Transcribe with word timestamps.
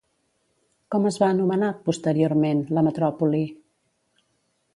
Com 0.95 1.05
es 1.09 1.19
va 1.23 1.29
anomenar, 1.35 1.69
posteriorment, 1.89 2.65
la 2.79 2.87
metròpoli? 2.89 3.47